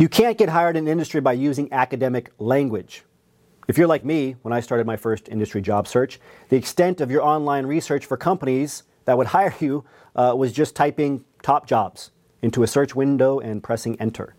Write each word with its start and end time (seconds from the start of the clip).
You 0.00 0.08
can't 0.08 0.38
get 0.38 0.48
hired 0.48 0.78
in 0.78 0.88
industry 0.88 1.20
by 1.20 1.34
using 1.34 1.70
academic 1.74 2.30
language. 2.38 3.04
If 3.68 3.76
you're 3.76 3.86
like 3.86 4.02
me, 4.02 4.36
when 4.40 4.50
I 4.50 4.60
started 4.60 4.86
my 4.86 4.96
first 4.96 5.28
industry 5.28 5.60
job 5.60 5.86
search, 5.86 6.18
the 6.48 6.56
extent 6.56 7.02
of 7.02 7.10
your 7.10 7.20
online 7.20 7.66
research 7.66 8.06
for 8.06 8.16
companies 8.16 8.84
that 9.04 9.18
would 9.18 9.26
hire 9.26 9.54
you 9.60 9.84
uh, 10.16 10.32
was 10.34 10.54
just 10.54 10.74
typing 10.74 11.26
top 11.42 11.66
jobs 11.66 12.12
into 12.40 12.62
a 12.62 12.66
search 12.66 12.94
window 12.94 13.40
and 13.40 13.62
pressing 13.62 14.00
enter. 14.00 14.34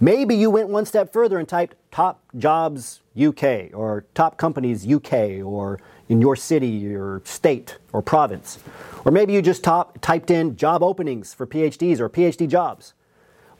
Maybe 0.00 0.34
you 0.34 0.48
went 0.48 0.70
one 0.70 0.86
step 0.86 1.12
further 1.12 1.38
and 1.38 1.46
typed 1.46 1.76
top 1.90 2.24
jobs 2.38 3.02
UK 3.14 3.68
or 3.74 4.06
top 4.14 4.38
companies 4.38 4.90
UK 4.90 5.44
or 5.44 5.78
in 6.08 6.22
your 6.22 6.36
city 6.36 6.94
or 6.94 7.20
state 7.26 7.76
or 7.92 8.00
province. 8.00 8.60
Or 9.04 9.12
maybe 9.12 9.34
you 9.34 9.42
just 9.42 9.62
top, 9.62 9.98
typed 10.00 10.30
in 10.30 10.56
job 10.56 10.82
openings 10.82 11.34
for 11.34 11.46
PhDs 11.46 12.00
or 12.00 12.08
PhD 12.08 12.48
jobs. 12.48 12.94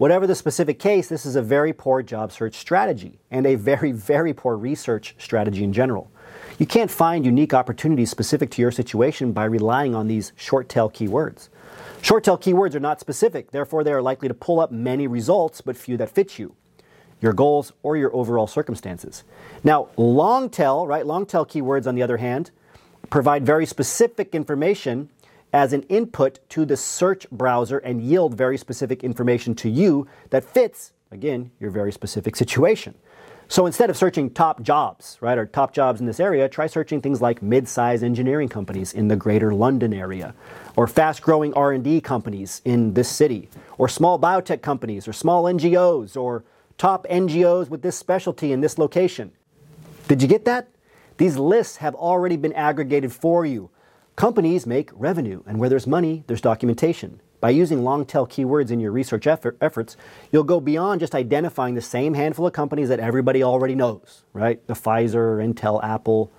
Whatever 0.02 0.27
the 0.27 0.34
specific 0.34 0.80
case, 0.80 1.06
this 1.06 1.24
is 1.24 1.37
a 1.37 1.42
very 1.42 1.73
poor 1.73 2.02
job 2.02 2.33
search 2.33 2.56
strategy 2.56 3.20
and 3.30 3.47
a 3.47 3.55
very, 3.55 3.92
very 3.92 4.34
poor 4.34 4.56
research 4.56 5.15
strategy 5.16 5.62
in 5.62 5.73
general. 5.73 6.11
You 6.59 6.66
can't 6.66 6.91
find 6.91 7.25
unique 7.25 7.55
opportunities 7.55 8.11
specific 8.11 8.51
to 8.51 8.62
your 8.62 8.73
situation 8.73 9.30
by 9.30 9.45
relying 9.45 9.95
on 9.95 10.09
these 10.09 10.33
short 10.34 10.69
tail 10.69 10.91
keywords. 10.91 11.51
Short 12.01 12.25
tail 12.25 12.37
keywords 12.37 12.75
are 12.75 12.80
not 12.80 12.98
specific, 12.98 13.52
therefore, 13.52 13.84
they 13.84 13.92
are 13.92 14.02
likely 14.02 14.27
to 14.27 14.34
pull 14.34 14.59
up 14.59 14.73
many 14.73 15.06
results 15.06 15.61
but 15.61 15.77
few 15.77 15.97
that 15.98 16.11
fit 16.11 16.37
you, 16.37 16.56
your 17.20 17.33
goals, 17.33 17.73
or 17.84 17.97
your 17.97 18.12
overall 18.12 18.48
circumstances. 18.48 19.23
Now, 19.62 19.87
long 19.97 20.50
tail, 20.50 20.84
right? 20.84 21.06
Long 21.06 21.27
tail 21.27 21.47
keywords, 21.47 21.87
on 21.87 21.95
the 21.95 22.03
other 22.03 22.16
hand, 22.16 22.50
provide 23.09 23.47
very 23.47 23.66
specific 23.66 24.34
information 24.34 25.11
as 25.52 25.73
an 25.73 25.83
input 25.84 26.38
to 26.51 26.64
the 26.64 26.77
search 26.77 27.28
browser 27.31 27.78
and 27.78 28.03
yield 28.03 28.34
very 28.34 28.56
specific 28.56 29.05
information 29.05 29.55
to 29.55 29.69
you 29.69 30.06
that 30.31 30.45
fits, 30.45 30.92
again, 31.11 31.50
your 31.61 31.70
very 31.70 31.92
specific 31.92 32.36
situation. 32.36 32.95
So 33.48 33.67
instead 33.67 33.91
of 33.91 33.98
searching 33.98 34.30
top 34.30 34.62
jobs, 34.62 35.19
right, 35.20 35.36
or 35.36 35.45
top 35.45 35.75
jobs 35.75 36.00
in 36.00 36.06
this 36.06 36.20
area, 36.20 36.48
try 36.48 36.67
searching 36.67 37.03
things 37.03 37.20
like 37.20 37.42
mid-sized 37.42 38.03
engineering 38.03 38.48
companies 38.48 38.95
in 38.95 39.08
the 39.08 39.17
greater 39.17 39.53
London 39.53 39.92
area, 39.92 40.34
or 40.75 40.86
fast-growing 40.86 41.53
R&D 41.53 42.00
companies 42.00 42.62
in 42.64 42.95
this 42.95 43.11
city, 43.11 43.50
or 43.77 43.89
small 43.89 44.19
biotech 44.19 44.62
companies, 44.62 45.06
or 45.06 45.12
small 45.12 45.45
NGOs, 45.45 46.17
or 46.17 46.45
top 46.78 47.06
NGOs 47.11 47.69
with 47.69 47.83
this 47.83 47.98
specialty 47.98 48.53
in 48.53 48.62
this 48.62 48.78
location. 48.78 49.33
Did 50.08 50.23
you 50.23 50.28
get 50.28 50.47
that? 50.47 50.69
These 51.19 51.36
lists 51.36 51.77
have 51.77 51.95
already 51.95 52.39
been 52.39 52.55
aggregated 52.55 53.12
for 53.12 53.45
you. 53.45 53.69
Companies 54.23 54.69
make 54.69 54.91
revenue, 54.95 55.42
and 55.48 55.59
where 55.59 55.69
there's 55.69 55.84
money, 55.84 56.23
there's 56.28 56.41
documentation. 56.41 57.20
By 57.41 57.51
using 57.51 57.83
long 57.83 58.06
tail 58.06 58.25
keywords 58.25 58.70
in 58.70 58.79
your 58.79 58.92
research 58.92 59.27
effort, 59.27 59.56
efforts, 59.61 59.97
you'll 60.31 60.45
go 60.45 60.61
beyond 60.61 61.01
just 61.01 61.17
identifying 61.17 61.75
the 61.75 61.81
same 61.81 62.14
handful 62.14 62.47
of 62.47 62.53
companies 62.53 62.89
that 62.89 63.01
everybody 63.01 63.42
already 63.42 63.75
knows, 63.75 64.23
right? 64.33 64.64
The 64.69 64.75
Pfizer, 64.75 65.45
Intel, 65.45 65.83
Apple, 65.83 66.31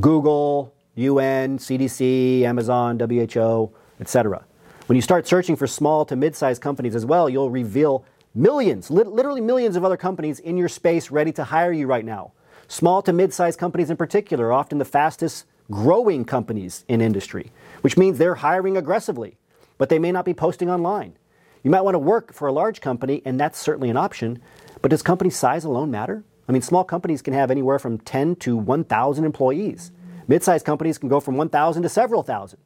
Google, 0.00 0.72
UN, 0.94 1.58
CDC, 1.58 2.42
Amazon, 2.42 3.00
WHO, 3.00 3.72
etc. 3.98 4.44
When 4.86 4.94
you 4.94 5.02
start 5.02 5.26
searching 5.26 5.56
for 5.56 5.66
small 5.66 6.04
to 6.04 6.14
mid 6.14 6.36
sized 6.36 6.62
companies 6.62 6.94
as 6.94 7.04
well, 7.04 7.28
you'll 7.28 7.50
reveal 7.50 8.04
millions, 8.32 8.92
literally 8.92 9.40
millions 9.40 9.74
of 9.74 9.84
other 9.84 9.96
companies 9.96 10.38
in 10.38 10.56
your 10.56 10.68
space 10.68 11.10
ready 11.10 11.32
to 11.32 11.42
hire 11.42 11.72
you 11.72 11.88
right 11.88 12.04
now. 12.04 12.30
Small 12.68 13.02
to 13.02 13.12
mid 13.12 13.34
sized 13.34 13.58
companies 13.58 13.90
in 13.90 13.96
particular 13.96 14.46
are 14.46 14.52
often 14.52 14.78
the 14.78 14.84
fastest 14.84 15.46
growing 15.70 16.24
companies 16.24 16.84
in 16.88 17.00
industry, 17.00 17.52
which 17.82 17.96
means 17.96 18.18
they're 18.18 18.36
hiring 18.36 18.76
aggressively 18.76 19.36
but 19.78 19.88
they 19.88 19.98
may 19.98 20.12
not 20.12 20.24
be 20.24 20.34
posting 20.34 20.70
online. 20.70 21.14
You 21.62 21.70
might 21.70 21.80
want 21.80 21.94
to 21.94 21.98
work 21.98 22.32
for 22.32 22.48
a 22.48 22.52
large 22.52 22.80
company, 22.80 23.22
and 23.24 23.40
that's 23.40 23.58
certainly 23.58 23.90
an 23.90 23.96
option, 23.96 24.40
but 24.82 24.90
does 24.90 25.02
company 25.02 25.30
size 25.30 25.64
alone 25.64 25.90
matter? 25.90 26.24
I 26.48 26.52
mean, 26.52 26.62
small 26.62 26.84
companies 26.84 27.22
can 27.22 27.32
have 27.32 27.50
anywhere 27.50 27.78
from 27.78 27.98
10 27.98 28.36
to 28.36 28.56
1,000 28.56 29.24
employees. 29.24 29.90
Mid-sized 30.28 30.66
companies 30.66 30.98
can 30.98 31.08
go 31.08 31.20
from 31.20 31.36
1,000 31.36 31.82
to 31.82 31.88
several 31.88 32.22
thousand. 32.22 32.60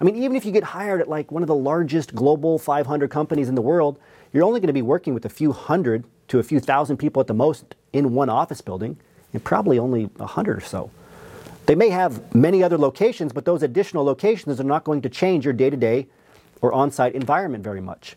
I 0.00 0.04
mean, 0.04 0.16
even 0.16 0.36
if 0.36 0.44
you 0.44 0.52
get 0.52 0.64
hired 0.64 1.00
at 1.00 1.08
like 1.08 1.30
one 1.30 1.42
of 1.42 1.46
the 1.46 1.54
largest 1.54 2.14
global 2.14 2.58
500 2.58 3.10
companies 3.10 3.48
in 3.48 3.54
the 3.54 3.62
world, 3.62 3.98
you're 4.32 4.44
only 4.44 4.60
going 4.60 4.66
to 4.66 4.72
be 4.72 4.82
working 4.82 5.14
with 5.14 5.24
a 5.24 5.30
few 5.30 5.52
hundred 5.52 6.04
to 6.28 6.38
a 6.38 6.42
few 6.42 6.60
thousand 6.60 6.96
people 6.96 7.20
at 7.20 7.26
the 7.26 7.34
most 7.34 7.74
in 7.92 8.12
one 8.12 8.28
office 8.28 8.60
building, 8.60 8.98
and 9.32 9.44
probably 9.44 9.78
only 9.78 10.10
a 10.18 10.26
hundred 10.26 10.58
or 10.58 10.60
so. 10.60 10.90
They 11.72 11.76
may 11.76 11.88
have 11.88 12.34
many 12.34 12.62
other 12.62 12.76
locations, 12.76 13.32
but 13.32 13.46
those 13.46 13.62
additional 13.62 14.04
locations 14.04 14.60
are 14.60 14.64
not 14.64 14.84
going 14.84 15.00
to 15.00 15.08
change 15.08 15.46
your 15.46 15.54
day 15.54 15.70
to 15.70 15.76
day 15.78 16.06
or 16.60 16.70
on 16.70 16.90
site 16.90 17.14
environment 17.14 17.64
very 17.64 17.80
much. 17.80 18.14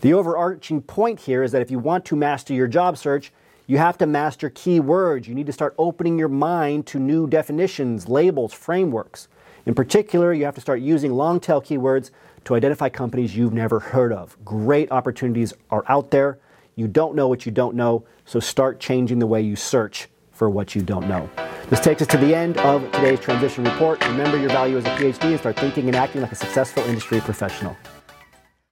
The 0.00 0.14
overarching 0.14 0.80
point 0.80 1.20
here 1.20 1.42
is 1.42 1.52
that 1.52 1.60
if 1.60 1.70
you 1.70 1.78
want 1.78 2.06
to 2.06 2.16
master 2.16 2.54
your 2.54 2.66
job 2.66 2.96
search, 2.96 3.30
you 3.66 3.76
have 3.76 3.98
to 3.98 4.06
master 4.06 4.48
keywords. 4.48 5.26
You 5.26 5.34
need 5.34 5.44
to 5.44 5.52
start 5.52 5.74
opening 5.76 6.18
your 6.18 6.30
mind 6.30 6.86
to 6.86 6.98
new 6.98 7.26
definitions, 7.26 8.08
labels, 8.08 8.54
frameworks. 8.54 9.28
In 9.66 9.74
particular, 9.74 10.32
you 10.32 10.46
have 10.46 10.54
to 10.54 10.62
start 10.62 10.80
using 10.80 11.12
long 11.12 11.40
tail 11.40 11.60
keywords 11.60 12.10
to 12.46 12.54
identify 12.54 12.88
companies 12.88 13.36
you've 13.36 13.52
never 13.52 13.80
heard 13.80 14.14
of. 14.14 14.42
Great 14.46 14.90
opportunities 14.90 15.52
are 15.68 15.84
out 15.88 16.10
there. 16.10 16.38
You 16.74 16.88
don't 16.88 17.14
know 17.14 17.28
what 17.28 17.44
you 17.44 17.52
don't 17.52 17.76
know, 17.76 18.06
so 18.24 18.40
start 18.40 18.80
changing 18.80 19.18
the 19.18 19.26
way 19.26 19.42
you 19.42 19.56
search 19.56 20.08
for 20.32 20.48
what 20.48 20.74
you 20.74 20.80
don't 20.80 21.06
know. 21.06 21.28
This 21.70 21.80
takes 21.80 22.02
us 22.02 22.08
to 22.08 22.18
the 22.18 22.34
end 22.34 22.58
of 22.58 22.82
today's 22.92 23.20
transition 23.20 23.64
report. 23.64 24.06
Remember 24.06 24.36
your 24.36 24.50
value 24.50 24.76
as 24.76 24.84
a 24.84 24.90
PhD 24.90 25.30
and 25.30 25.38
start 25.38 25.58
thinking 25.58 25.86
and 25.86 25.96
acting 25.96 26.20
like 26.20 26.32
a 26.32 26.34
successful 26.36 26.82
industry 26.84 27.20
professional. 27.20 27.74